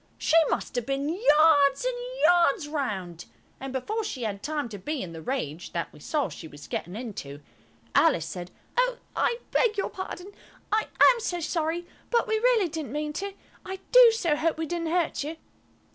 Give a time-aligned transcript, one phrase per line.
[0.17, 3.25] She must have been yards and yards round,
[3.59, 6.67] and before she had time to be in the rage that we saw she was
[6.67, 7.39] getting into,
[7.93, 10.31] Alice said– "Oh, I beg your pardon!
[10.71, 13.35] I am so sorry, but we really didn't mean to!
[13.63, 15.37] I do so hope we didn't hurt you!"